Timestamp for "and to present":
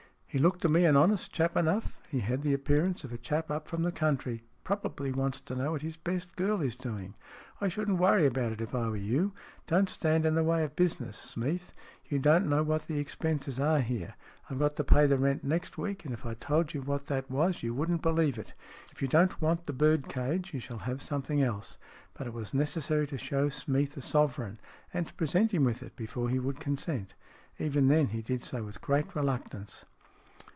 24.93-25.53